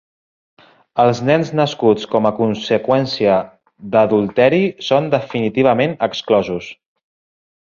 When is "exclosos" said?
6.09-6.73